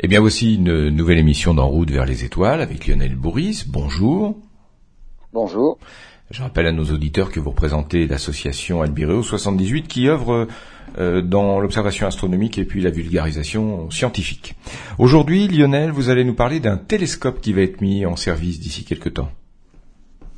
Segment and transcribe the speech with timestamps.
[0.00, 3.64] Eh bien voici une nouvelle émission d'En route vers les étoiles avec Lionel Bourris.
[3.68, 4.36] Bonjour.
[5.32, 5.78] Bonjour.
[6.32, 10.48] Je rappelle à nos auditeurs que vous représentez l'association Albireo 78 qui œuvre
[10.98, 14.56] euh, dans l'observation astronomique et puis la vulgarisation scientifique.
[14.98, 18.84] Aujourd'hui, Lionel, vous allez nous parler d'un télescope qui va être mis en service d'ici
[18.84, 19.28] quelques temps.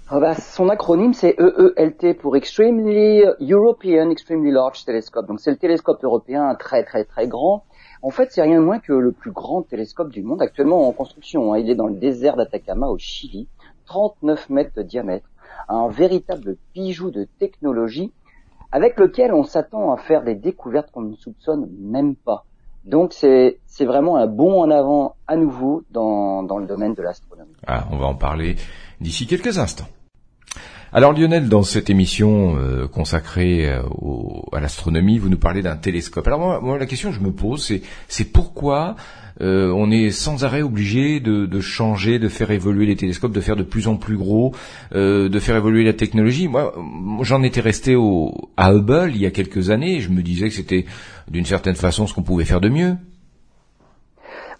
[0.09, 5.27] Ah bah, son acronyme c'est EELT pour Extremely European Extremely Large Telescope.
[5.27, 7.65] Donc c'est le télescope européen très très très grand
[8.03, 10.93] en fait, c'est rien de moins que le plus grand télescope du monde actuellement en
[10.93, 11.53] construction.
[11.53, 11.59] Hein.
[11.59, 13.49] Il est dans le désert d'Atacama au Chili,
[13.87, 15.29] 39 mètres de diamètre,
[15.69, 18.13] un véritable bijou de technologie
[18.73, 22.45] avec lequel on s'attend à faire des découvertes qu'on ne soupçonne même pas.
[22.85, 27.57] Donc c'est vraiment un bond en avant à nouveau dans, dans le domaine de l'astronomie.
[27.67, 28.57] Ah, on va en parler
[29.01, 29.89] d'ici quelques instants.
[30.93, 33.83] Alors Lionel, dans cette émission euh, consacrée euh,
[34.53, 36.27] à l'astronomie, vous nous parlez d'un télescope.
[36.29, 38.95] Alors moi, la question que je me pose, c'est pourquoi
[39.41, 43.57] euh, on est sans arrêt obligé de, changer, de faire évoluer les télescopes, de faire
[43.57, 44.55] de plus en plus gros,
[44.93, 46.47] de faire évoluer la technologie.
[46.47, 46.73] Moi,
[47.23, 49.97] j'en étais resté au, à Hubble il y a quelques années.
[49.97, 50.87] Et je me disais que c'était
[51.29, 52.97] d'une certaine façon ce qu'on pouvait faire de mieux.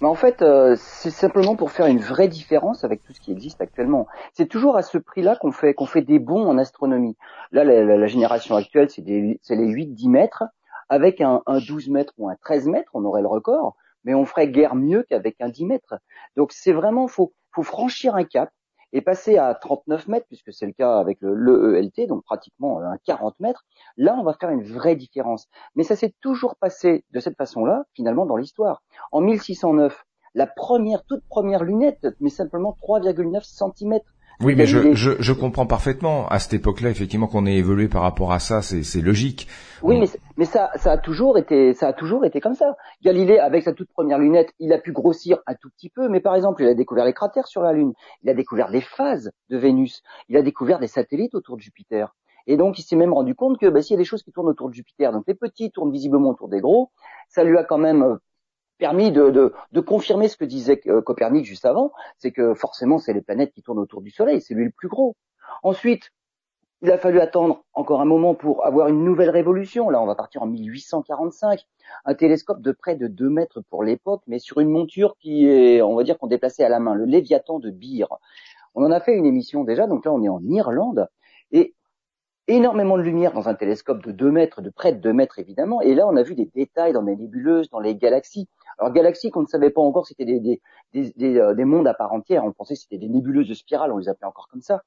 [0.01, 3.33] Mais en fait, euh, c'est simplement pour faire une vraie différence avec tout ce qui
[3.33, 4.07] existe actuellement.
[4.35, 7.17] C'est toujours à ce prix-là qu'on fait qu'on fait des bons en astronomie.
[7.53, 10.45] Là, la, génération actuelle, c'est les 8-10 mètres.
[10.89, 14.25] Avec un, un 12 mètres ou un 13 mètres, on aurait le record, mais on
[14.25, 15.95] ferait guère mieux qu'avec un 10 mètres.
[16.37, 18.51] Donc c'est vraiment faut faut franchir un cap
[18.93, 22.97] et passer à 39 mètres, puisque c'est le cas avec le, l'EELT, donc pratiquement un
[23.05, 23.65] 40 mètres,
[23.97, 25.49] là on va faire une vraie différence.
[25.75, 28.83] Mais ça s'est toujours passé de cette façon-là, finalement, dans l'histoire.
[29.13, 34.01] En 1609, la première, toute première lunette, mais simplement 3,9 cm
[34.41, 36.27] oui, mais je, je, je, comprends parfaitement.
[36.29, 39.49] À cette époque-là, effectivement, qu'on ait évolué par rapport à ça, c'est logique.
[39.83, 40.07] Oui, mais,
[40.37, 42.77] mais ça, ça a toujours été, ça a toujours été comme ça.
[43.03, 46.21] Galilée, avec sa toute première lunette, il a pu grossir un tout petit peu, mais
[46.21, 49.33] par exemple, il a découvert les cratères sur la Lune, il a découvert les phases
[49.49, 52.15] de Vénus, il a découvert des satellites autour de Jupiter.
[52.47, 54.33] Et donc, il s'est même rendu compte que bah, s'il y a des choses qui
[54.33, 56.91] tournent autour de Jupiter, donc les petits tournent visiblement autour des gros,
[57.29, 58.17] ça lui a quand même euh,
[58.79, 62.99] permis de, de, de, confirmer ce que disait euh, Copernic juste avant, c'est que forcément
[62.99, 65.17] c'est les planètes qui tournent autour du Soleil, c'est lui le plus gros.
[65.63, 66.11] Ensuite,
[66.83, 69.89] il a fallu attendre encore un moment pour avoir une nouvelle révolution.
[69.89, 71.65] Là, on va partir en 1845.
[72.05, 75.81] Un télescope de près de 2 mètres pour l'époque, mais sur une monture qui est,
[75.81, 78.07] on va dire qu'on déplaçait à la main, le Léviathan de Beer.
[78.75, 81.09] On en a fait une émission déjà, donc là on est en Irlande.
[81.51, 81.75] Et
[82.49, 85.81] énormément de lumière dans un télescope de 2 mètres, de près de 2 mètres évidemment,
[85.81, 88.49] et là on a vu des détails dans les nébuleuses, dans les galaxies.
[88.79, 91.95] Alors galaxies qu'on ne savait pas encore c'était des, des, des, euh, des, mondes à
[91.95, 94.63] part entière, on pensait que c'était des nébuleuses de spirale, on les appelait encore comme
[94.63, 94.83] ça.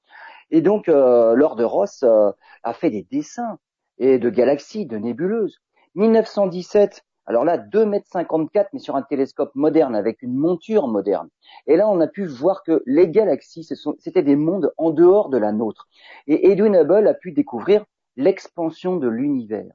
[0.52, 2.32] Et donc euh, Lord Ross euh,
[2.64, 3.58] a fait des dessins
[3.98, 5.60] et de galaxies, de nébuleuses.
[5.96, 11.30] 1917, alors là, 2 mètres 54, mais sur un télescope moderne, avec une monture moderne.
[11.68, 13.64] Et là, on a pu voir que les galaxies,
[14.00, 15.88] c'était des mondes en dehors de la nôtre.
[16.26, 17.86] Et Edwin Hubble a pu découvrir
[18.18, 19.72] l'expansion de l'univers.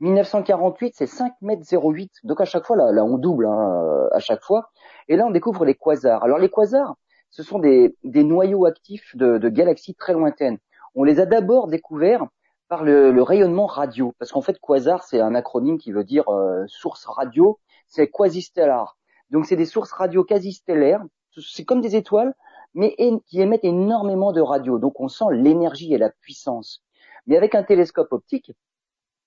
[0.00, 2.12] 1948, c'est 5 mètres 08.
[2.24, 4.70] Donc à chaque fois, là, on double hein, à chaque fois.
[5.08, 6.24] Et là, on découvre les quasars.
[6.24, 6.96] Alors les quasars,
[7.28, 10.56] ce sont des, noyaux actifs de galaxies très lointaines.
[10.94, 12.26] On les a d'abord découverts
[12.68, 16.64] par le, rayonnement radio, parce qu'en fait quasar c'est un acronyme qui veut dire euh,
[16.66, 18.96] source radio, c'est quasi-stellar.
[19.30, 21.02] Donc c'est des sources radio quasi-stellaires,
[21.40, 22.34] c'est comme des étoiles,
[22.74, 22.96] mais
[23.26, 24.78] qui émettent énormément de radio.
[24.78, 26.82] Donc on sent l'énergie et la puissance.
[27.26, 28.52] Mais avec un télescope optique,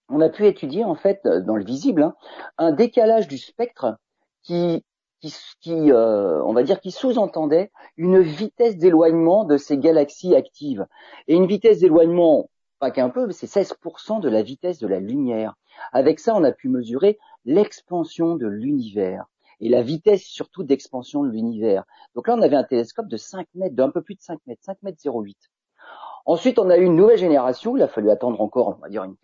[0.09, 2.15] on a pu étudier en fait dans le visible hein,
[2.57, 3.97] un décalage du spectre
[4.43, 4.83] qui
[5.21, 10.87] qui, euh, on va dire, qui sous-entendait une vitesse d'éloignement de ces galaxies actives.
[11.27, 15.55] Et une vitesse d'éloignement pas qu'un peu, c'est 16% de la vitesse de la lumière.
[15.91, 19.25] Avec ça, on a pu mesurer l'expansion de l'univers
[19.59, 21.83] et la vitesse surtout d'expansion de l'univers.
[22.15, 24.61] Donc là, on avait un télescope de 5 mètres, d'un peu plus de 5 mètres,
[24.63, 25.37] 5 mètres 08.
[26.25, 27.75] Ensuite, on a eu une nouvelle génération.
[27.75, 29.15] Il a fallu attendre encore, on va dire, une,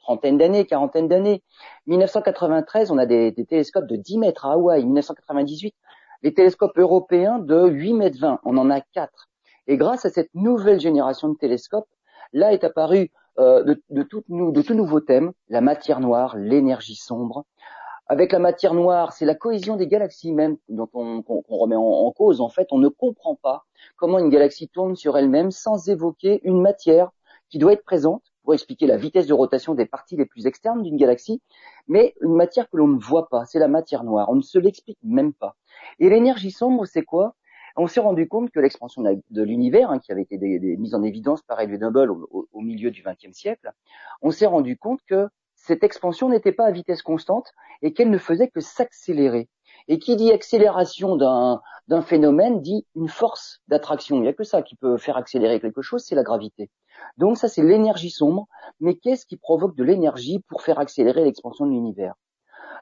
[0.00, 1.42] trentaine d'années, quarantaine d'années.
[1.86, 4.84] 1993, on a des, des, télescopes de 10 mètres à Hawaï.
[4.84, 5.74] 1998,
[6.22, 8.40] les télescopes européens de 8 mètres 20.
[8.44, 9.28] On en a 4.
[9.66, 11.88] Et grâce à cette nouvelle génération de télescopes,
[12.36, 17.44] là est apparu euh, de, tout, de tout nouveaux thèmes, la matière noire, l'énergie sombre.
[18.08, 22.10] Avec la matière noire, c'est la cohésion des galaxies même dont on, qu'on, remet en,
[22.12, 22.40] cause.
[22.40, 23.64] En fait, on ne comprend pas
[23.96, 27.10] comment une galaxie tourne sur elle-même sans évoquer une matière
[27.48, 30.82] qui doit être présente pour expliquer la vitesse de rotation des parties les plus externes
[30.82, 31.42] d'une galaxie,
[31.88, 34.28] mais une matière que l'on ne voit pas, c'est la matière noire.
[34.30, 35.56] On ne se l'explique même pas.
[35.98, 37.34] Et l'énergie sombre, c'est quoi?
[37.76, 40.36] On s'est rendu compte que l'expansion de l'univers, hein, qui avait été
[40.76, 43.72] mise en évidence par Edwin Hubble au, au milieu du XXe siècle,
[44.22, 47.52] on s'est rendu compte que cette expansion n'était pas à vitesse constante
[47.82, 49.48] et qu'elle ne faisait que s'accélérer.
[49.88, 54.16] Et qui dit accélération d'un phénomène dit une force d'attraction.
[54.16, 56.70] Il n'y a que ça qui peut faire accélérer quelque chose, c'est la gravité.
[57.18, 58.46] Donc ça, c'est l'énergie sombre.
[58.80, 62.14] Mais qu'est-ce qui provoque de l'énergie pour faire accélérer l'expansion de l'univers?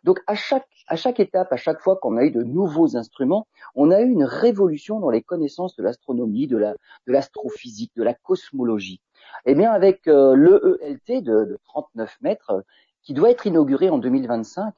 [0.03, 3.47] Donc à chaque, à chaque étape, à chaque fois qu'on a eu de nouveaux instruments,
[3.75, 8.03] on a eu une révolution dans les connaissances de l'astronomie, de la, de l'astrophysique, de
[8.03, 9.01] la cosmologie.
[9.47, 12.65] Eh bien avec euh, l'EELT de, de 39 mètres,
[13.03, 14.75] qui doit être inauguré en 2025,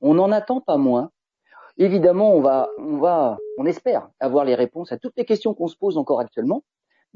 [0.00, 1.10] on n'en attend pas moins.
[1.78, 5.68] Évidemment, on va, on va, on espère avoir les réponses à toutes les questions qu'on
[5.68, 6.62] se pose encore actuellement,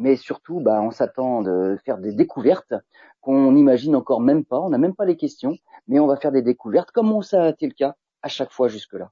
[0.01, 2.73] mais surtout, bah, on s'attend de faire des découvertes
[3.21, 4.59] qu'on n'imagine encore même pas.
[4.59, 5.57] On n'a même pas les questions,
[5.89, 8.69] mais on va faire des découvertes, comme ça a été le cas à chaque fois
[8.69, 9.11] jusque-là.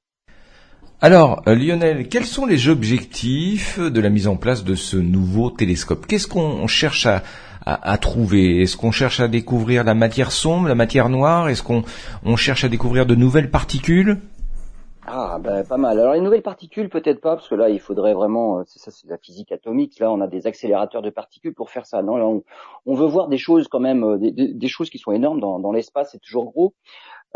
[1.00, 5.50] Alors, euh, Lionel, quels sont les objectifs de la mise en place de ce nouveau
[5.50, 6.06] télescope?
[6.06, 8.62] Qu'est-ce qu'on cherche à, trouver?
[8.62, 11.50] Est-ce qu'on cherche à découvrir la matière sombre, la matière noire?
[11.50, 11.85] Est-ce qu'on
[12.25, 14.19] on cherche à découvrir de nouvelles particules?
[15.11, 15.99] Ah, ben, pas mal.
[15.99, 18.91] Alors les nouvelles particules, peut-être pas, parce que là, il faudrait vraiment, euh, c'est ça,
[18.91, 19.99] c'est la physique atomique.
[20.01, 22.03] Là, on a des accélérateurs de particules pour faire ça.
[22.03, 22.27] Non, là,
[22.87, 26.11] on, veut voir des choses quand même, euh, des, choses qui sont énormes dans, l'espace.
[26.13, 26.75] C'est toujours gros.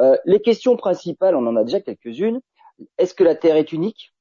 [0.00, 2.40] Euh, les questions principales, on en a déjà quelques-unes.
[2.98, 4.12] Est-ce que la Terre est unique?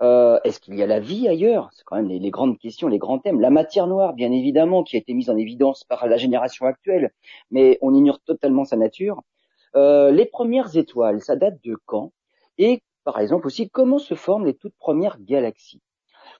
[0.00, 1.70] Est-ce qu'il y a la vie ailleurs?
[1.72, 3.40] C'est quand même les, grandes questions, les grands thèmes.
[3.40, 7.10] La matière noire, bien évidemment, qui a été mise en évidence par la génération actuelle,
[7.50, 9.22] mais on ignore totalement sa nature.
[9.74, 12.12] Les premières étoiles, ça date de quand?
[12.58, 15.82] Et par exemple aussi comment se forment les toutes premières galaxies?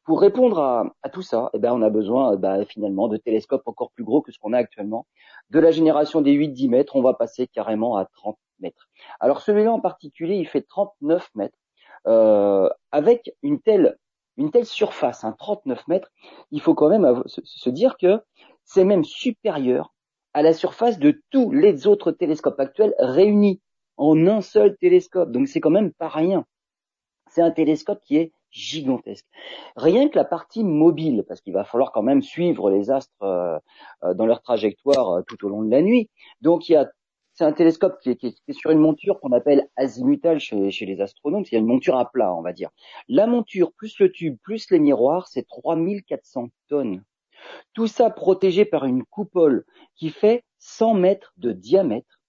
[0.04, 0.58] Pour répondre
[1.02, 4.22] à, tout ça, eh ben, on a besoin bah, finalement de télescopes encore plus gros
[4.22, 5.06] que ce qu'on a actuellement.
[5.50, 8.88] De la génération des 8-10 mètres, on va passer carrément à 30 mètres.
[9.20, 11.58] Alors celui-là en particulier, il fait 39 mètres.
[12.06, 13.96] Euh, avec une telle,
[14.36, 16.10] une telle surface, hein, 39 mètres,
[16.50, 18.20] il faut quand même se dire que
[18.64, 19.94] c'est même supérieur
[20.34, 23.60] à la surface de tous les autres télescopes actuels réunis
[23.96, 25.30] en un seul télescope.
[25.30, 26.44] Donc c'est quand même pas rien.
[27.30, 29.26] C'est un télescope qui est gigantesque.
[29.76, 33.58] Rien que la partie mobile, parce qu'il va falloir quand même suivre les astres euh,
[34.04, 36.08] euh, dans leur trajectoire euh, tout au long de la nuit.
[36.40, 36.88] Donc il y a
[37.36, 41.44] c'est un télescope qui est, sur une monture qu'on appelle azimutale chez, chez les astronomes,
[41.44, 42.70] c'est une monture à plat, on va dire.
[43.08, 47.02] La monture plus le tube plus les miroirs, c'est 3400 tonnes.
[47.72, 49.64] Tout ça protégé par une coupole
[49.96, 52.20] qui fait 100 mètres de diamètre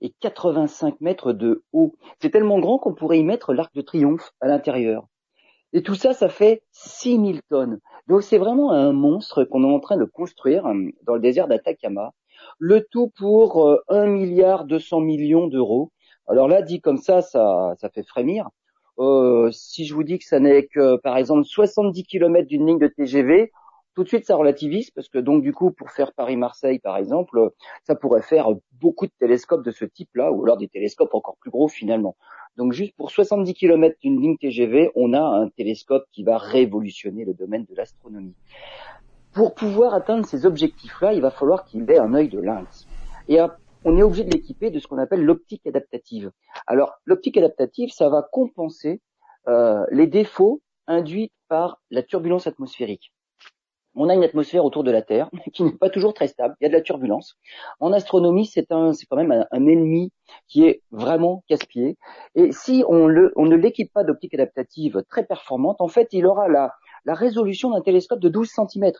[0.00, 1.94] et 85 mètres de haut.
[2.20, 5.06] C'est tellement grand qu'on pourrait y mettre l'arc de triomphe à l'intérieur.
[5.72, 7.80] Et tout ça, ça fait 6000 tonnes.
[8.06, 11.48] Donc c'est vraiment un monstre qu'on est en train de construire euh, dans le désert
[11.48, 12.12] d'Atacama.
[12.58, 15.90] Le tout pour 1 euh, milliard 200 millions d'euros.
[16.28, 18.48] Alors là, dit comme ça, ça, fait frémir.
[18.98, 22.78] Euh, si je vous dis que ça n'est que, par exemple, 70 km d'une ligne
[22.78, 23.50] de TGV,
[23.94, 27.50] tout de suite ça relativise parce que donc du coup pour faire Paris-Marseille par exemple,
[27.84, 28.48] ça pourrait faire
[28.80, 32.16] beaucoup de télescopes de ce type-là ou alors des télescopes encore plus gros finalement.
[32.56, 37.24] Donc juste pour 70 km d'une ligne TGV, on a un télescope qui va révolutionner
[37.24, 38.34] le domaine de l'astronomie.
[39.32, 42.86] Pour pouvoir atteindre ces objectifs-là, il va falloir qu'il ait un œil de lynx.
[43.28, 43.38] Et
[43.84, 46.30] on est obligé de l'équiper de ce qu'on appelle l'optique adaptative.
[46.66, 49.00] Alors l'optique adaptative, ça va compenser
[49.48, 53.12] euh, les défauts induits par la turbulence atmosphérique
[53.94, 56.54] on a une atmosphère autour de la Terre qui n'est pas toujours très stable.
[56.60, 57.36] Il y a de la turbulence.
[57.80, 60.12] En astronomie, c'est un, c'est quand même un, ennemi
[60.48, 61.96] qui est vraiment casse-pied.
[62.34, 66.26] Et si on, le, on ne l'équipe pas d'optique adaptative très performante, en fait, il
[66.26, 66.72] aura la,
[67.04, 68.92] la résolution d'un télescope de 12 cm.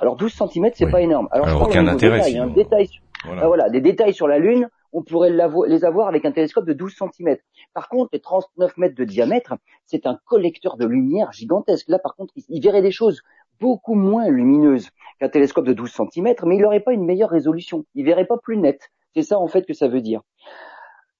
[0.00, 1.28] Alors 12 cm, c'est pas énorme.
[1.30, 2.18] Alors, Alors aucun intérêt.
[2.18, 2.88] Détail, un détail,
[3.24, 3.40] voilà.
[3.40, 5.30] Ben voilà, des détails sur la Lune, on pourrait
[5.66, 7.36] les avoir avec un télescope de 12 cm.
[7.74, 9.54] Par contre, les 39 mètres de diamètre,
[9.86, 11.88] c'est un collecteur de lumière gigantesque.
[11.88, 13.22] Là, par contre, il verrait des choses
[13.60, 17.84] beaucoup moins lumineuse qu'un télescope de 12 cm, mais il n'aurait pas une meilleure résolution.
[17.94, 18.90] Il verrait pas plus net.
[19.14, 20.22] C'est ça en fait que ça veut dire.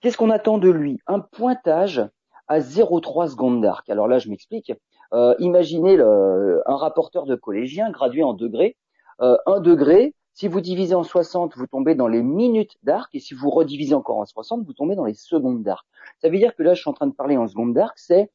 [0.01, 1.01] Qu'est-ce qu'on attend de lui?
[1.07, 2.09] Un pointage
[2.47, 3.89] à 0,3 secondes d'arc.
[3.91, 4.73] Alors là, je m'explique.
[5.13, 8.77] Euh, imaginez un rapporteur de collégien gradué en degrés.
[9.21, 13.19] Euh, un degré, si vous divisez en 60, vous tombez dans les minutes d'arc, et
[13.19, 15.87] si vous redivisez encore en 60, vous tombez dans les secondes d'arc.
[16.21, 18.31] Ça veut dire que là, je suis en train de parler en secondes d'arc, c'est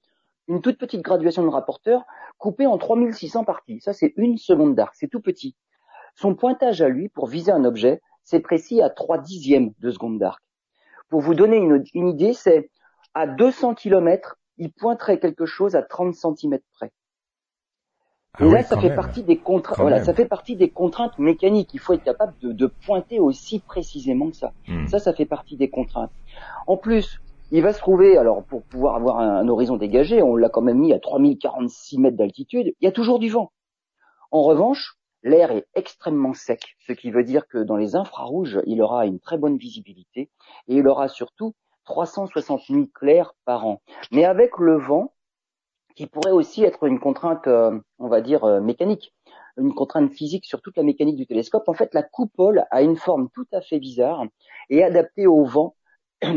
[0.48, 2.04] une toute petite graduation de rapporteur
[2.38, 3.80] coupée en 3600 parties.
[3.82, 5.56] Ça, c'est une seconde d'arc, c'est tout petit.
[6.16, 10.20] Son pointage à lui, pour viser un objet, c'est précis à 3 dixièmes de seconde
[10.20, 10.42] d'arc.
[11.10, 12.70] Pour vous donner une, idée, c'est
[13.14, 16.92] à 200 km, il pointerait quelque chose à 30 cm près.
[18.36, 19.78] Ah Et là, ça fait partie des contraintes.
[19.78, 21.72] Voilà, ça fait partie des contraintes mécaniques.
[21.76, 24.54] Il faut être capable de, pointer aussi précisément que ça.
[24.68, 24.88] Hmm.
[24.88, 26.12] Ça, ça fait partie des contraintes.
[26.66, 27.22] En plus,
[27.54, 30.80] il va se trouver, alors pour pouvoir avoir un, horizon dégagé, on l'a quand même
[30.80, 33.52] mis à 3046 mètres d'altitude, il y a toujours du vent.
[34.32, 38.82] En revanche, l'air est extrêmement sec, ce qui veut dire que dans les infrarouges, il
[38.82, 40.32] aura une très bonne visibilité
[40.68, 41.54] et il aura surtout
[41.86, 43.82] 360 nuits claires par an.
[44.12, 45.14] Mais avec le vent,
[45.96, 49.14] qui pourrait aussi être une contrainte, euh, on va dire, euh, mécanique,
[49.58, 51.70] une contrainte physique sur toute la mécanique du télescope.
[51.70, 54.24] En fait, la coupole a une forme tout à fait bizarre
[54.72, 55.76] et adaptée au vent.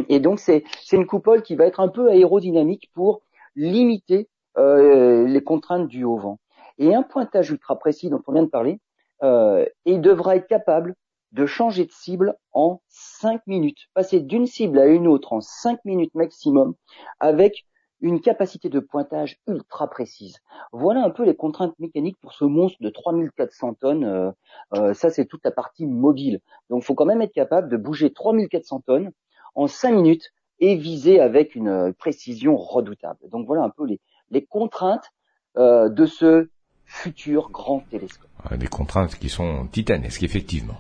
[0.09, 3.23] Et donc, c'est une coupole qui va être un peu aérodynamique pour
[3.55, 4.29] limiter
[4.59, 6.39] euh, les contraintes dues au vent.
[6.79, 8.81] Et un pointage ultra précis dont on vient de parler,
[9.23, 10.95] euh, il devra être capable
[11.33, 15.85] de changer de cible en 5 minutes, passer d'une cible à une autre en 5
[15.85, 16.75] minutes maximum
[17.21, 17.67] avec
[18.01, 20.39] une capacité de pointage ultra précise.
[20.73, 24.05] Voilà un peu les contraintes mécaniques pour ce monstre de 3400 tonnes.
[24.05, 24.31] Euh,
[24.75, 26.41] euh, ça, c'est toute la partie mobile.
[26.69, 29.13] Donc, il faut quand même être capable de bouger 3400 tonnes
[29.57, 33.19] en 5 minutes et viser avec une euh, précision redoutable.
[33.31, 33.87] Donc, voilà un peu
[34.31, 35.13] les, contraintes
[35.57, 36.49] euh, de ce
[36.85, 38.31] futur grand télescope.
[38.57, 40.77] Des contraintes qui sont titanesques, effectivement.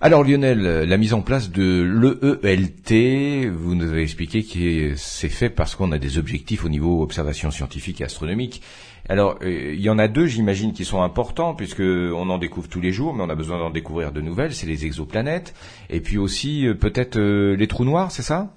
[0.00, 5.48] Alors Lionel, la mise en place de l'EELT, vous nous avez expliqué que c'est fait
[5.48, 8.60] parce qu'on a des objectifs au niveau observation scientifique et astronomique.
[9.08, 12.68] Alors euh, il y en a deux, j'imagine, qui sont importants puisque on en découvre
[12.68, 14.54] tous les jours, mais on a besoin d'en découvrir de nouvelles.
[14.54, 15.54] C'est les exoplanètes
[15.90, 18.48] et puis aussi euh, peut-être euh, les trous noirs, c'est ça?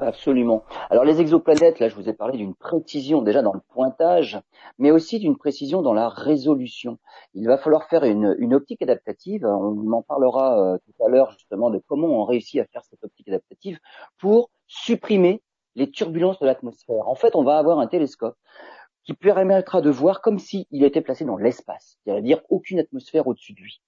[0.00, 0.64] Absolument.
[0.90, 4.40] Alors les exoplanètes, là je vous ai parlé d'une précision déjà dans le pointage,
[4.78, 6.98] mais aussi d'une précision dans la résolution.
[7.34, 11.70] Il va falloir faire une, optique adaptative, on en parlera euh, tout à l'heure justement
[11.70, 13.78] de comment on réussit à faire cette optique adaptative
[14.18, 15.42] pour supprimer
[15.74, 17.08] les turbulences de l'atmosphère.
[17.08, 18.36] En fait, on va avoir un télescope
[19.04, 23.60] qui permettra de voir comme s'il était placé dans l'espace, c'est-à-dire aucune atmosphère au-dessus de
[23.60, 23.82] lui.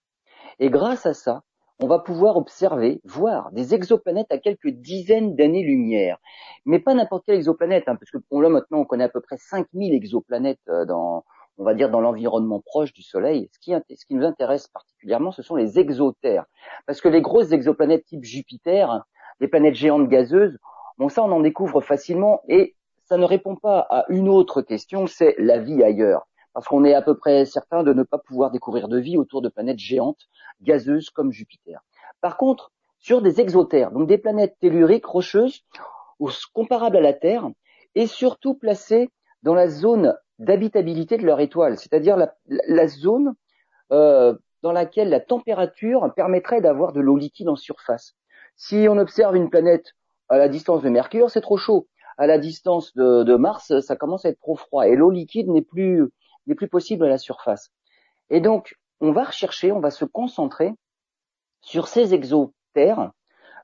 [0.58, 1.42] Et grâce à ça,
[1.80, 6.18] on va pouvoir observer, voir des exoplanètes à quelques dizaines d'années-lumière.
[6.66, 9.36] Mais pas n'importe quelle exoplanète, hein, parce que là maintenant on connaît à peu près
[9.36, 11.24] 5000 exoplanètes euh, dans,
[11.58, 13.48] on va dire, dans l'environnement proche du Soleil.
[13.52, 13.74] Ce qui,
[14.14, 16.44] nous intéresse particulièrement, ce sont les exotères.
[16.86, 19.04] Parce que les grosses exoplanètes type Jupiter,
[19.40, 20.58] les planètes géantes gazeuses,
[20.98, 25.06] bon ça on en découvre facilement et ça ne répond pas à une autre question,
[25.06, 28.52] c'est la vie ailleurs parce qu'on est à peu près certain de ne pas pouvoir
[28.52, 30.28] découvrir de vie autour de planètes géantes,
[30.62, 31.80] gazeuses comme Jupiter.
[32.20, 32.70] Par contre,
[33.00, 35.64] sur des exotères, donc des planètes telluriques, rocheuses,
[36.54, 37.50] comparables à la Terre,
[37.96, 39.10] et surtout placées
[39.42, 43.34] dans la zone d'habitabilité de leur étoile, c'est-à-dire la, zone
[43.92, 48.14] euh, dans laquelle la température permettrait d'avoir de l'eau liquide en surface.
[48.56, 49.92] Si on observe une planète
[50.28, 51.88] à la distance de Mercure, c'est trop chaud.
[52.16, 55.62] À la distance de, Mars, ça commence à être trop froid et l'eau liquide n'est
[55.62, 56.10] plus
[56.46, 57.70] n'est plus possible à la surface.
[58.30, 60.72] Et donc, on va rechercher, on va se concentrer
[61.62, 63.12] sur ces exotères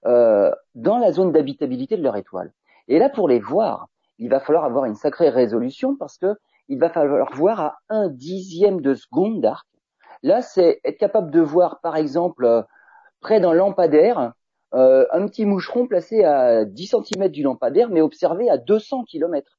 [0.07, 2.53] euh, dans la zone d'habitabilité de leur étoile.
[2.89, 3.89] Et là, pour les voir,
[4.19, 6.35] il va falloir avoir une sacrée résolution parce que
[6.69, 9.67] il va falloir voir à un dixième de seconde d'arc.
[10.23, 12.63] Là, c'est être capable de voir, par exemple, euh,
[13.21, 14.33] près d'un lampadaire,
[14.75, 19.59] euh, un petit moucheron placé à 10 cm du lampadaire, mais observé à 200 km.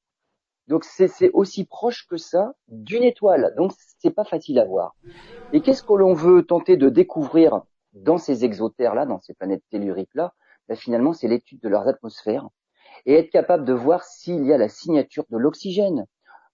[0.67, 3.53] Donc c'est aussi proche que ça d'une étoile.
[3.57, 4.95] Donc c'est pas facile à voir.
[5.51, 7.61] Et qu'est-ce que l'on veut tenter de découvrir
[7.93, 10.33] dans ces exotères-là, dans ces planètes telluriques-là?
[10.69, 12.47] Ben, Finalement, c'est l'étude de leurs atmosphères
[13.05, 16.05] et être capable de voir s'il y a la signature de l'oxygène,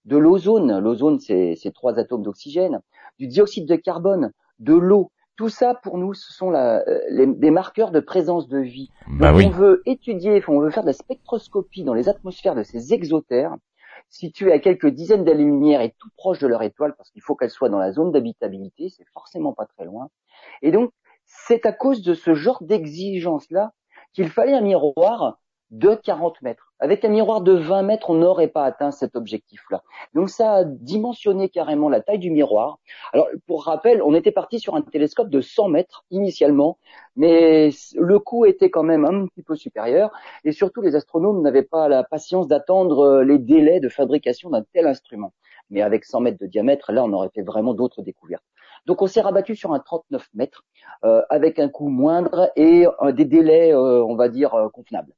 [0.04, 0.78] de l'ozone.
[0.78, 2.80] L'ozone, c'est trois atomes d'oxygène,
[3.18, 5.12] du dioxyde de carbone, de l'eau.
[5.38, 8.90] Tout ça, pour nous, ce sont la, les, des marqueurs de présence de vie.
[9.06, 12.92] Bah on veut étudier, on veut faire de la spectroscopie dans les atmosphères de ces
[12.92, 13.54] exotères
[14.08, 17.50] situées à quelques dizaines d'années-lumière et tout proche de leur étoile, parce qu'il faut qu'elle
[17.50, 20.08] soit dans la zone d'habitabilité, c'est forcément pas très loin.
[20.62, 20.90] Et donc,
[21.24, 23.72] c'est à cause de ce genre d'exigence-là
[24.14, 25.38] qu'il fallait un miroir
[25.70, 26.67] de 40 mètres.
[26.80, 29.82] Avec un miroir de 20 mètres, on n'aurait pas atteint cet objectif-là.
[30.14, 32.78] Donc ça a dimensionné carrément la taille du miroir.
[33.12, 36.78] Alors pour rappel, on était parti sur un télescope de 100 mètres initialement,
[37.16, 40.12] mais le coût était quand même un petit peu supérieur,
[40.44, 44.62] et surtout les astronomes n'avaient pas la patience d'attendre euh, les délais de fabrication d'un
[44.72, 45.32] tel instrument.
[45.70, 48.44] Mais avec 100 mètres de diamètre, là, on aurait fait vraiment d'autres découvertes.
[48.86, 50.64] Donc on s'est rabattu sur un 39 mètres
[51.04, 55.12] euh, avec un coût moindre et euh, des délais, on va dire, convenables.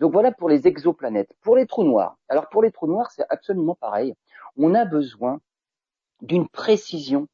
[0.00, 1.32] Donc voilà pour les exoplanètes.
[1.42, 4.14] Pour les trous noirs, alors pour les trous noirs, c'est absolument pareil.
[4.56, 5.40] On a besoin
[6.22, 7.28] d'une précision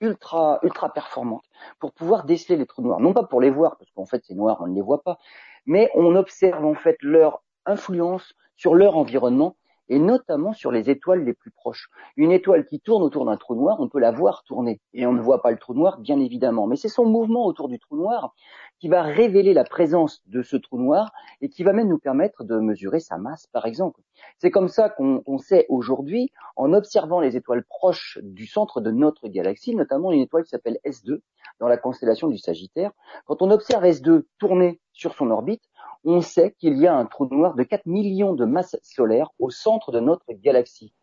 [0.00, 1.44] ultra ultra performante
[1.78, 3.00] pour pouvoir déceler les trous noirs.
[3.00, 5.18] Non pas pour les voir, parce qu'en fait c'est noir, on ne les voit pas,
[5.66, 9.56] mais on observe en fait leur influence sur leur environnement
[9.90, 11.90] et notamment sur les étoiles les plus proches.
[12.16, 14.80] Une étoile qui tourne autour d'un trou noir, on peut la voir tourner.
[14.94, 16.66] Et on ne voit pas le trou noir, bien évidemment.
[16.66, 18.32] Mais c'est son mouvement autour du trou noir
[18.78, 22.44] qui va révéler la présence de ce trou noir et qui va même nous permettre
[22.44, 24.00] de mesurer sa masse, par exemple.
[24.38, 29.28] C'est comme ça qu'on sait aujourd'hui, en observant les étoiles proches du centre de notre
[29.28, 31.20] galaxie, notamment une étoile qui s'appelle S2,
[31.58, 32.92] dans la constellation du Sagittaire.
[33.26, 35.62] Quand on observe S2 tourner sur son orbite,
[36.04, 39.50] on sait qu'il y a un trou noir de 4 millions de masses solaires au
[39.50, 40.94] centre de notre galaxie.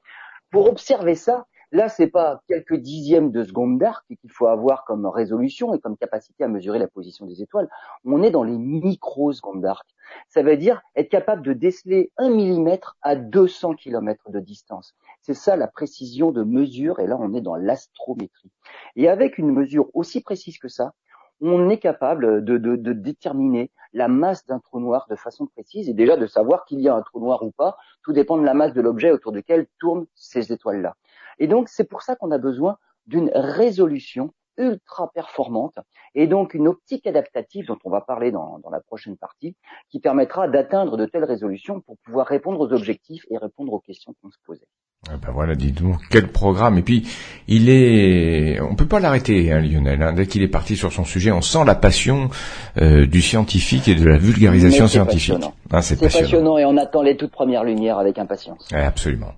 [0.52, 5.06] Pour observer ça, là, c'est pas quelques dixièmes de seconde d'arc qu'il faut avoir comme
[5.06, 7.70] résolution et comme capacité à mesurer la position des étoiles.
[8.06, 9.86] On est dans les microsecondes d'arc.
[10.30, 14.96] Ça veut dire être capable de déceler un millimètre à 200 km de distance.
[15.22, 18.52] C'est ça la précision de mesure, et là on est dans l'astrométrie.
[18.96, 20.94] Et avec une mesure aussi précise que ça,
[21.42, 22.58] on est capable de,
[22.94, 26.90] déterminer la masse d'un trou noir de façon précise et déjà de savoir qu'il y
[26.90, 27.78] a un trou noir ou pas.
[28.04, 30.96] Tout dépend de la masse de l'objet autour duquel tournent ces étoiles-là.
[31.40, 35.76] Et donc c'est pour ça qu'on a besoin d'une résolution ultra performante
[36.16, 39.56] et donc une optique adaptative dont on va parler dans, dans la prochaine partie
[39.90, 44.14] qui permettra d'atteindre de telles résolutions pour pouvoir répondre aux objectifs et répondre aux questions
[44.22, 44.68] qu'on se posait.
[45.10, 46.78] Ah ben voilà, dites-nous quel programme?
[46.80, 47.08] Et puis,
[47.48, 50.02] il est, on peut pas l'arrêter, hein, Lionel.
[50.02, 50.14] Hein.
[50.14, 52.30] Dès qu'il est parti sur son sujet, on sent la passion
[52.78, 55.46] euh, du scientifique et de la vulgarisation scientifique.
[55.72, 56.58] Ah, c'est passionnant.
[56.58, 58.68] et on attend les toutes premières lumières avec impatience.
[58.74, 59.34] absolument.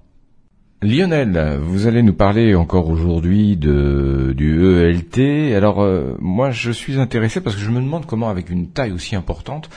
[0.81, 5.53] Lionel, vous allez nous parler encore aujourd'hui de du ELT.
[5.53, 8.93] Alors euh, moi, je suis intéressé parce que je me demande comment, avec une taille
[8.93, 9.69] aussi importante,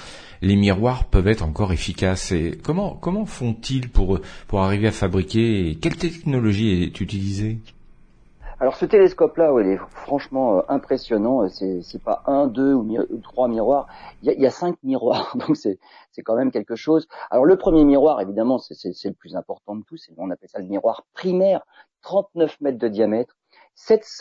[0.43, 2.31] les miroirs peuvent être encore efficaces.
[2.31, 7.59] Et comment comment font-ils pour pour arriver à fabriquer Quelle technologie est utilisée?
[8.63, 11.49] Alors ce télescope-là, il est franchement euh, impressionnant.
[11.49, 12.87] C'est c'est pas un, deux ou,
[13.21, 13.89] trois miroirs.
[14.23, 15.81] Il y, a, il y a, cinq miroirs, donc c'est
[16.13, 17.09] c'est quand même quelque chose.
[17.33, 20.09] Alors le premier miroir, évidemment, c'est c'est le plus important de tous.
[20.17, 21.63] On appelle ça le miroir primaire,
[22.03, 23.35] 39 mètres de diamètre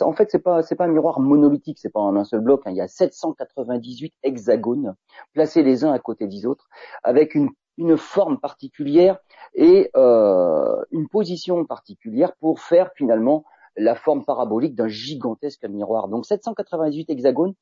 [0.00, 2.62] en fait, c'est pas c'est pas un miroir monolithique, c'est pas en un seul bloc.
[2.64, 2.70] Hein.
[2.72, 4.96] Il y a 798 hexagones
[5.34, 6.68] placés les uns à côté des autres,
[7.04, 9.18] avec une, une forme particulière
[9.54, 13.44] et euh, une position particulière pour faire finalement
[13.76, 16.08] la forme parabolique d'un gigantesque miroir.
[16.08, 17.54] Donc 798 hexagones,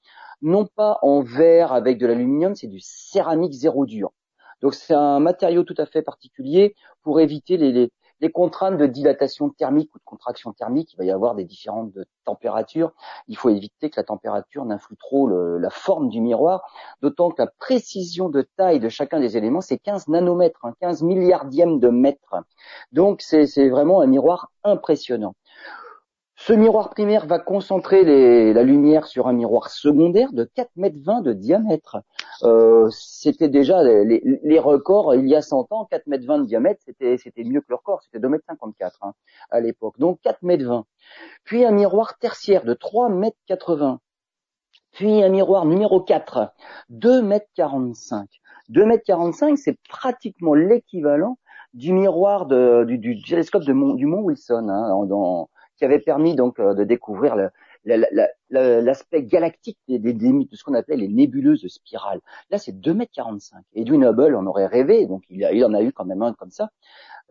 [0.43, 4.13] non pas en verre avec de l'aluminium, c'est du céramique zéro dur.
[4.63, 7.91] Donc c'est un matériau tout à fait particulier pour éviter les,
[8.33, 11.95] contraintes de dilatation thermique ou de contraction thermique, il va y avoir des différentes
[12.27, 12.93] températures.
[13.29, 16.63] Il faut éviter que la température n'influe trop la forme du miroir,
[17.01, 21.07] d'autant que la précision de taille de chacun des éléments, c'est 15 nanomètres, 15 hein,
[21.07, 22.35] milliardièmes de mètres.
[22.93, 25.35] Donc c'est vraiment un miroir impressionnant.
[26.43, 28.03] Ce miroir primaire va concentrer
[28.55, 31.99] la lumière sur un miroir secondaire de 4 mètres 20 de diamètre.
[32.45, 36.81] Euh, c'était déjà les, records il y a 100 ans, 4 mètres 20 de diamètre,
[36.87, 39.13] c'était c'était mieux que le record, c'était 2 mètres 54 hein,
[39.51, 39.99] à l'époque.
[39.99, 40.87] Donc 4 mètres 20.
[41.45, 44.01] Puis un miroir tertiaire de 3 mètres 80.
[44.93, 46.55] Puis un miroir numéro 4,
[46.89, 48.27] 2 mètres 45.
[48.71, 51.37] 2 mètres 45, c'est pratiquement l'équivalent
[51.75, 54.91] du miroir du, télescope du Mont Wilson hein,
[55.81, 57.35] qui avait permis donc euh, de découvrir
[58.51, 62.21] l'aspect galactique des, des, de ce qu'on appelait les nébuleuses spirales.
[62.51, 63.65] Là, c'est 2 mètres 45.
[63.75, 66.51] Edwin Hubble on aurait rêvé, donc il, il en a eu quand même un comme
[66.51, 66.69] ça.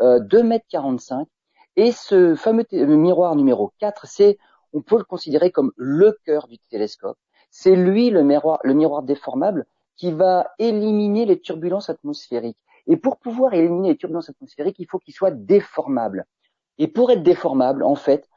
[0.01, 1.27] Euh, 2 mètres 45.
[1.75, 4.39] Et ce fameux miroir numéro 4, c'est,
[4.73, 7.19] on peut le considérer comme le cœur du télescope.
[7.51, 12.57] C'est lui le miroir, le miroir déformable qui va éliminer les turbulences atmosphériques.
[12.87, 16.25] Et pour pouvoir éliminer les turbulences atmosphériques, il faut qu'il soit déformable.
[16.79, 18.27] Et pour être déformable, en fait,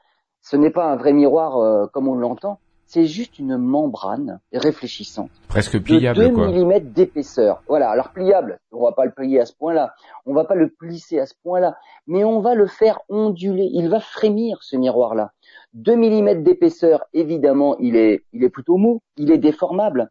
[0.42, 5.31] ce n'est pas un vrai miroir euh, comme on l'entend, c'est juste une membrane réfléchissante.
[5.48, 7.62] Presque pliable, de 2 mm d'épaisseur.
[7.66, 9.94] Voilà, alors pliable, on va pas le plier à ce point-là,
[10.26, 11.74] on va pas le plisser à ce point-là,
[12.07, 15.33] mais on va le faire onduler, il va frémir ce miroir-là.
[15.72, 20.11] 2 mm d'épaisseur, évidemment, il est, il est plutôt mou, il est déformable.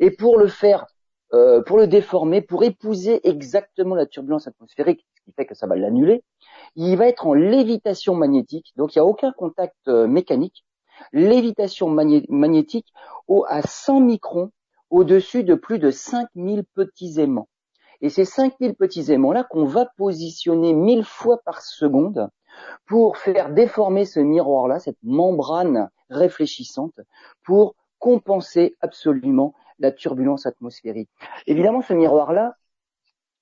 [0.00, 0.86] Et pour le faire,
[1.32, 5.76] euh, pour le déformer, pour épouser exactement la turbulence atmosphérique, qui fait que ça va
[5.76, 6.22] l'annuler,
[6.76, 10.64] il va être en lévitation magnétique, donc il n'y a aucun contact euh, mécanique.
[11.12, 12.86] Lévitation magnétique
[13.28, 14.50] au, à 100 microns
[14.88, 17.48] au-dessus de plus de 5000 petits aimants.
[18.00, 22.28] Et ces 5000 petits aimants-là qu'on va positionner 1000 fois par seconde
[22.86, 26.98] pour faire déformer ce miroir-là, cette membrane réfléchissante,
[27.44, 31.10] pour compenser absolument la turbulence atmosphérique.
[31.46, 32.54] Évidemment, ce miroir-là,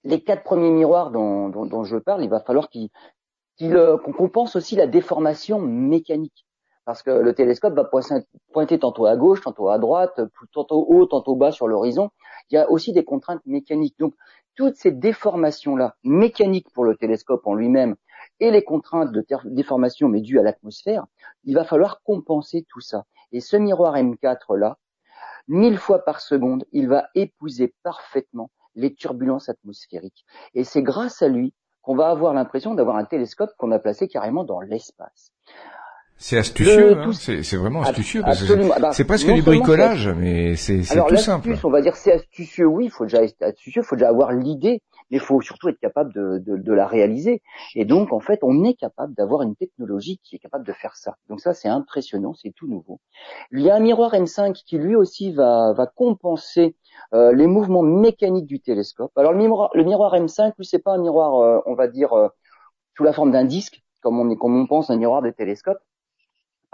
[0.05, 2.90] les quatre premiers miroirs dont, je parle, il va falloir qu'ils
[3.59, 6.47] qu'on compense aussi la déformation mécanique.
[6.85, 7.88] Parce que le télescope va
[8.53, 10.21] pointer tantôt à gauche, tantôt à droite,
[10.53, 12.11] tantôt haut, tantôt bas sur l'horizon.
[12.51, 13.99] Il y a aussi des contraintes mécaniques.
[13.99, 14.14] Donc,
[14.55, 17.97] toutes ces déformations-là, mécaniques pour le télescope en lui-même,
[18.38, 21.07] et les contraintes de déformation, mais dues à l'atmosphère,
[21.45, 23.05] il va falloir compenser tout ça.
[23.33, 24.77] Et ce miroir M4-là,
[25.49, 30.25] mille fois par seconde, il va épouser parfaitement les turbulences atmosphériques.
[30.55, 34.09] Et c'est grâce à lui qu'on va avoir l'impression d'avoir un télescope qu'on a placé
[34.09, 35.33] carrément dans l'espace.
[36.17, 40.83] C'est astucieux, hein c'est vraiment astucieux parce que bah, c'est presque du bricolage, mais c'est
[41.09, 41.57] tout simple.
[41.65, 44.33] On va dire c'est astucieux, oui, il faut déjà être astucieux, il faut déjà avoir
[44.33, 47.43] l'idée, mais il faut surtout être capable de, de, de, la réaliser.
[47.75, 50.97] Et donc en fait, on est capable d'avoir une technologie qui est capable de faire
[50.97, 51.17] ça.
[51.29, 53.01] Donc ça, c'est impressionnant, c'est tout nouveau.
[53.53, 56.77] Il y a un miroir M5 qui lui aussi va, va compenser
[57.12, 59.12] euh, les mouvements mécaniques du télescope.
[59.17, 62.12] Alors le miroir, le miroir M5, lui, c'est pas un miroir, euh, on va dire,
[62.12, 62.29] euh,
[62.97, 65.79] sous la forme d'un disque, comme on, comme on pense un miroir de télescope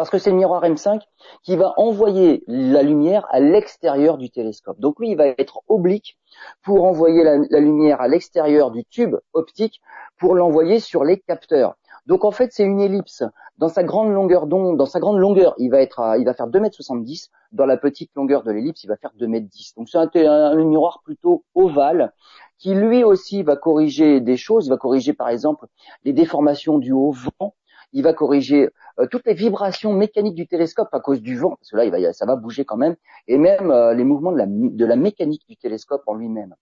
[0.01, 1.03] parce que c'est le miroir M5
[1.43, 4.81] qui va envoyer la lumière à l'extérieur du télescope.
[4.81, 6.17] Donc lui, il va être oblique
[6.63, 9.83] pour envoyer la, lumière à l'extérieur du tube optique
[10.19, 11.75] pour l'envoyer sur les capteurs.
[12.07, 13.25] Donc en fait, c'est une ellipse.
[13.59, 16.49] Dans sa grande longueur d'onde, dans sa grande longueur, il va être, il va faire
[16.49, 17.31] 2,70 m.
[17.53, 19.49] Dans la petite longueur de l'ellipse, il va faire 2,10 m.
[19.77, 22.15] Donc c'est un, un, miroir plutôt ovale
[22.57, 24.67] qui lui aussi va corriger des choses.
[24.67, 25.67] Il va corriger par exemple
[26.05, 27.55] les déformations du haut vent
[27.93, 31.71] il va corriger euh, toutes les vibrations mécaniques du télescope à cause du vent, parce
[31.71, 34.85] que là, il va, ça va bouger quand même, et même euh, les mouvements de
[34.85, 36.55] la, mécanique du télescope en lui-même.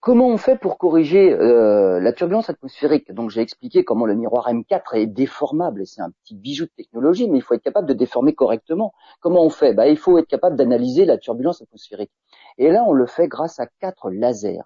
[0.00, 3.12] Comment on fait pour corriger euh, la turbulence atmosphérique?
[3.12, 6.70] Donc j'ai expliqué comment le miroir M4 est déformable et c'est un petit bijou de
[6.76, 8.92] technologie, mais il faut être capable de déformer correctement.
[9.20, 9.74] Comment on fait?
[9.74, 12.12] Bah, Il faut être capable d'analyser la turbulence atmosphérique.
[12.58, 14.62] Et là, on le fait grâce à quatre lasers.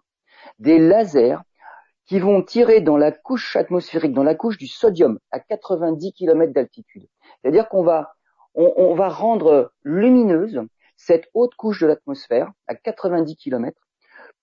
[0.58, 1.38] Des lasers
[2.12, 6.52] qui vont tirer dans la couche atmosphérique, dans la couche du sodium, à 90 km
[6.52, 7.06] d'altitude.
[7.40, 8.12] C'est-à-dire qu'on va,
[8.54, 10.60] on, va rendre lumineuse
[10.98, 13.80] cette haute couche de l'atmosphère à 90 km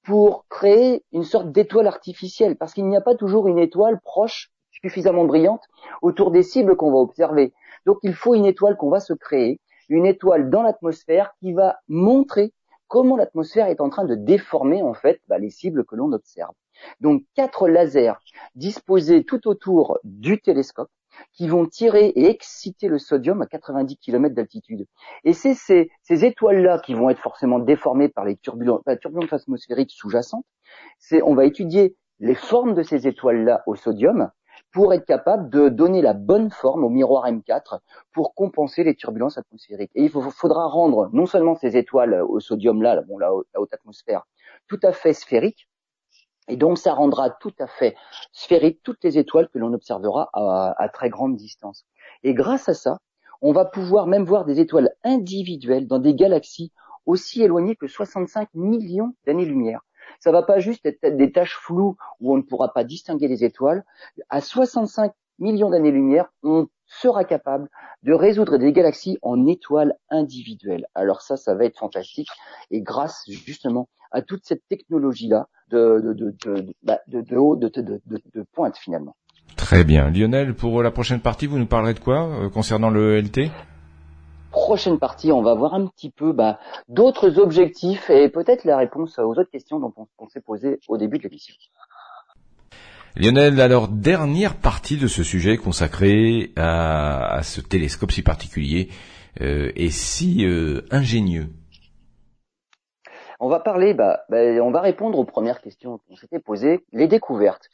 [0.01, 4.49] pour créer une sorte d'étoile artificielle, parce qu'il n'y a pas toujours une étoile proche,
[4.71, 5.61] suffisamment brillante,
[6.01, 7.53] autour des cibles qu'on va observer.
[7.85, 11.77] Donc il faut une étoile qu'on va se créer, une étoile dans l'atmosphère qui va
[11.87, 12.51] montrer
[12.87, 16.55] comment l'atmosphère est en train de déformer en fait bah, les cibles que l'on observe.
[16.99, 18.13] Donc quatre lasers
[18.55, 20.89] disposés tout autour du télescope
[21.33, 24.85] qui vont tirer et exciter le sodium à 90 km d'altitude.
[25.23, 29.91] Et c'est ces, étoiles-là qui vont être forcément déformées par les turbulences, la turbulence atmosphérique
[29.91, 30.45] sous-jacente.
[31.23, 34.31] on va étudier les formes de ces étoiles-là au sodium
[34.71, 37.79] pour être capable de donner la bonne forme au miroir M4
[38.11, 39.91] pour compenser les turbulences atmosphériques.
[39.95, 44.25] Et il faudra rendre non seulement ces étoiles au sodium là, bon, la haute atmosphère,
[44.67, 45.68] tout à fait sphériques,
[46.49, 47.95] et donc, ça rendra tout à fait
[48.33, 51.85] sphérique toutes les étoiles que l'on observera à, très grande distance.
[52.23, 52.97] Et grâce à ça,
[53.41, 56.73] on va pouvoir même voir des étoiles individuelles dans des galaxies
[57.05, 59.81] aussi éloignées que 65 millions d'années-lumière.
[60.19, 63.43] Ça va pas juste être des taches floues où on ne pourra pas distinguer les
[63.43, 63.85] étoiles.
[64.29, 67.69] À 65 millions d'années-lumière, on sera capable
[68.01, 70.87] de résoudre des galaxies en étoiles individuelles.
[70.95, 72.29] Alors ça, ça va être fantastique.
[72.71, 78.45] Et grâce justement à toute cette technologie-là de, de, de, de, bah, de, de, de,
[78.53, 79.15] pointe finalement.
[79.55, 80.09] Très bien.
[80.09, 83.51] Lionel, pour la prochaine partie, vous nous parlerez de quoi euh, concernant le LT
[84.51, 89.19] Prochaine partie, on va voir un petit peu bah, d'autres objectifs et peut-être la réponse
[89.19, 91.53] aux autres questions dont on, s'est posé au début de l'émission.
[93.15, 98.89] Lionel, alors dernière partie de ce sujet consacré à, ce télescope si particulier
[99.41, 101.49] euh, et si euh, ingénieux.
[103.41, 107.07] On va parler, bah, bah, on va répondre aux premières questions qu'on s'était posées, les
[107.07, 107.69] découvertes.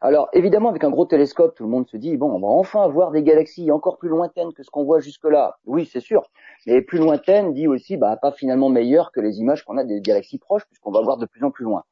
[0.00, 2.84] Alors évidemment, avec un gros télescope, tout le monde se dit bon, on va enfin
[2.84, 5.58] avoir des galaxies encore plus lointaines que ce qu'on voit jusque-là.
[5.66, 6.22] Oui, c'est sûr.
[6.68, 10.00] Mais plus lointaines dit aussi, bah, pas finalement meilleures que les images qu'on a des
[10.00, 11.82] galaxies proches, puisqu'on va voir de plus en plus loin.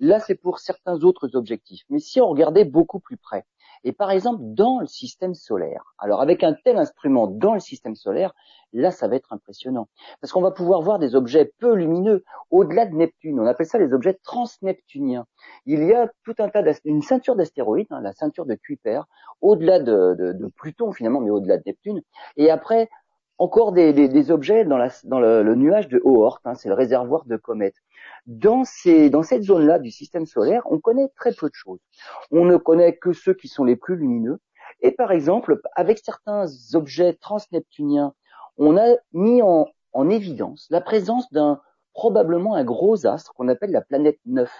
[0.00, 1.84] Là, c'est pour certains autres objectifs.
[1.88, 3.44] Mais si on regardait beaucoup plus près,
[3.84, 7.94] et par exemple, dans le système solaire, alors avec un tel instrument dans le système
[7.94, 8.32] solaire,
[8.72, 9.88] là, ça va être impressionnant.
[10.20, 13.40] Parce qu'on va pouvoir voir des objets peu lumineux au-delà de Neptune.
[13.40, 15.26] On appelle ça les objets transneptuniens.
[15.66, 19.02] Il y a tout un tas d'une ceinture d'astéroïdes, hein, la ceinture de Kuiper,
[19.40, 22.02] au-delà de, de, Pluton finalement, mais au-delà de Neptune.
[22.36, 22.88] Et après,
[23.38, 27.76] encore des, objets dans le, nuage de Oort, hein, c'est le réservoir de comètes.
[28.26, 31.80] Dans, cette zone-là du système solaire, on connaît très peu de choses.
[32.30, 34.38] On ne connaît que ceux qui sont les plus lumineux.
[34.80, 38.14] Et par exemple, avec certains objets transneptuniens,
[38.58, 41.60] on a mis en, en évidence la présence d'un
[41.94, 44.50] probablement un gros astre qu'on appelle la planète 9.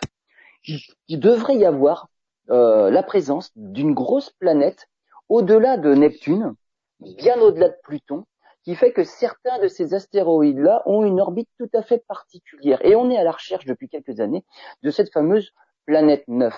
[1.09, 2.09] Il, devrait y avoir
[2.51, 4.89] euh, la présence d'une grosse planète
[5.29, 6.55] au-delà de Neptune,
[7.01, 8.27] bien au-delà de Pluton,
[8.65, 12.85] qui fait que certains de ces astéroïdes-là ont une orbite tout à fait particulière.
[12.85, 14.45] Et on est à la recherche depuis quelques années
[14.83, 15.53] de cette fameuse
[15.85, 16.55] planète 9.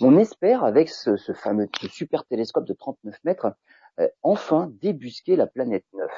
[0.00, 3.52] On espère, avec ce, fameux super télescope de 39 mètres,
[3.98, 6.10] euh, enfin débusquer la planète 9.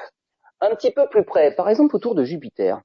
[0.61, 2.81] Un petit peu plus près, par exemple autour de Jupiter,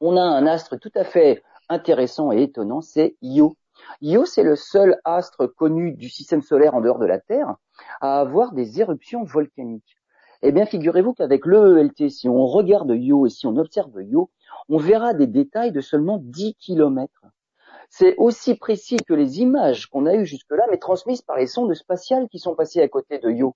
[0.00, 3.54] on a un astre tout à fait intéressant et étonnant, c'est Io.
[4.00, 7.54] Io, c'est le seul astre connu du système solaire en dehors de la Terre
[8.00, 9.99] à avoir des éruptions volcaniques.
[10.42, 14.30] Eh bien, figurez-vous qu'avec l'EELT, si on regarde Yo et si on observe Yo,
[14.70, 17.26] on verra des détails de seulement 10 km.
[17.90, 21.74] C'est aussi précis que les images qu'on a eues jusque-là, mais transmises par les sondes
[21.74, 23.54] spatiales qui sont passées à côté de Yo.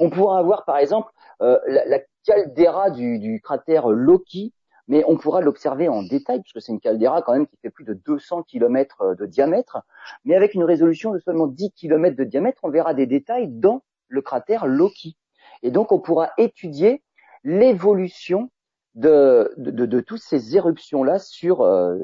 [0.00, 1.12] On pourra avoir, par exemple,
[1.42, 4.52] euh, la, caldeira du, cratère Loki,
[4.88, 7.84] mais on pourra l'observer en détail, puisque c'est une caldeira quand même qui fait plus
[7.84, 9.78] de 200 km de diamètre,
[10.24, 13.82] mais avec une résolution de seulement 10 km de diamètre, on verra des détails dans
[14.08, 15.16] le cratère Loki.
[15.62, 17.02] Et donc on pourra étudier
[17.44, 18.50] l'évolution
[18.94, 21.96] de, de, de, toutes ces éruptions-là sur, euh,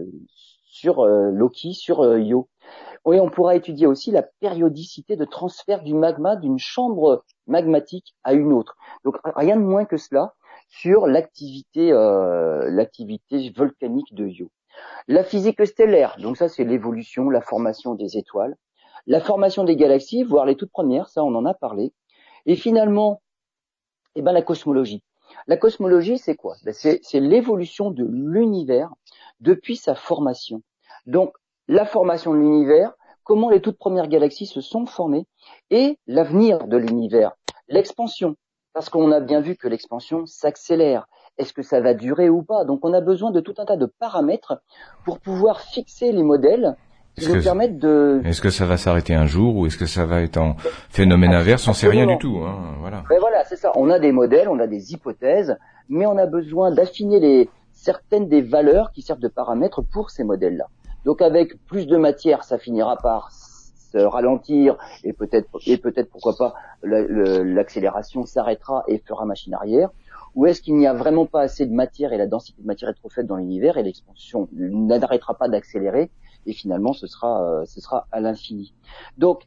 [0.66, 2.48] sur euh, Loki, sur euh, Io.
[3.10, 8.34] Et on pourra étudier aussi la périodicité de transfert du magma d'une chambre magmatique à
[8.34, 8.76] une autre.
[9.04, 10.34] Donc rien de moins que cela
[10.68, 14.50] sur l'activité l'activité volcanique de Io.
[15.08, 18.56] La physique stellaire, donc ça c'est l'évolution, la formation des étoiles,
[19.06, 21.92] la formation des galaxies, voire les toutes premières, ça on en a parlé,
[22.46, 23.21] et finalement
[24.14, 25.02] eh ben, la cosmologie.
[25.46, 26.56] La cosmologie, c'est quoi?
[26.64, 28.90] Ben, C'est l'évolution de l'univers
[29.40, 30.62] depuis sa formation.
[31.06, 31.34] Donc,
[31.68, 32.92] la formation de l'univers,
[33.24, 35.26] comment les toutes premières galaxies se sont formées,
[35.70, 37.32] et l'avenir de l'univers,
[37.68, 38.36] l'expansion.
[38.72, 41.06] Parce qu'on a bien vu que l'expansion s'accélère.
[41.38, 42.64] Est-ce que ça va durer ou pas?
[42.64, 44.62] Donc on a besoin de tout un tas de paramètres
[45.04, 46.76] pour pouvoir fixer les modèles
[47.16, 50.56] est-ce que ça va s'arrêter un jour ou est-ce que ça va être en
[50.88, 51.68] phénomène inverse?
[51.68, 52.38] On sait rien du tout.
[52.38, 53.04] Hein, voilà.
[53.10, 53.72] Mais voilà, c'est ça.
[53.76, 55.56] On a des modèles, on a des hypothèses,
[55.88, 60.24] mais on a besoin d'affiner les certaines des valeurs qui servent de paramètres pour ces
[60.24, 60.66] modèles-là.
[61.04, 66.34] Donc avec plus de matière, ça finira par se ralentir et peut-être et peut-être pourquoi
[66.38, 69.90] pas l'accélération s'arrêtera et fera machine arrière.
[70.34, 72.88] Ou est-ce qu'il n'y a vraiment pas assez de matière et la densité de matière
[72.88, 76.10] est trop faible dans l'univers et l'expansion n'arrêtera pas d'accélérer
[76.46, 78.74] et finalement ce sera euh, ce sera à l'infini.
[79.18, 79.46] Donc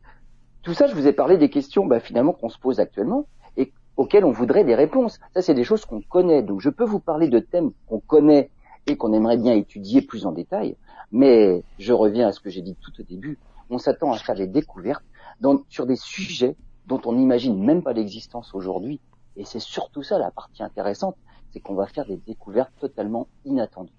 [0.66, 3.72] tout ça, je vous ai parlé des questions bah, finalement qu'on se pose actuellement et
[3.98, 5.20] auxquelles on voudrait des réponses.
[5.36, 6.42] Ça, c'est des choses qu'on connaît.
[6.42, 8.50] Donc je peux vous parler de thèmes qu'on connaît
[8.88, 10.76] et qu'on aimerait bien étudier plus en détail,
[11.12, 13.38] mais je reviens à ce que j'ai dit tout au début.
[13.70, 15.06] On s'attend à faire des découvertes
[15.40, 16.56] dans, sur des sujets
[16.88, 19.00] dont on n'imagine même pas l'existence aujourd'hui.
[19.38, 21.16] Et c'est surtout ça la partie intéressante,
[21.52, 23.94] c'est qu'on va faire des découvertes totalement inattendues.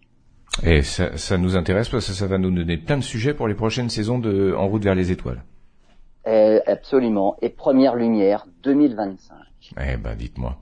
[0.63, 3.49] Et ça, ça, nous intéresse parce que ça va nous donner plein de sujets pour
[3.49, 5.43] les prochaines saisons de En route vers les étoiles.
[6.27, 7.37] Eh, absolument.
[7.43, 9.37] Et Première Lumière 2025.
[9.79, 10.59] Eh ben, dites-moi.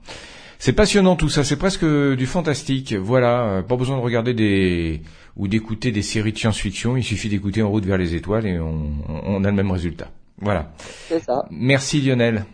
[0.59, 2.93] C'est passionnant tout ça, c'est presque du fantastique.
[2.93, 5.01] Voilà, euh, pas besoin de regarder des
[5.35, 8.57] ou d'écouter des séries de science-fiction, il suffit d'écouter En route vers les étoiles et
[8.57, 10.07] on, on a le même résultat.
[10.39, 10.71] Voilà.
[10.79, 11.45] C'est ça.
[11.51, 12.45] Merci Lionel.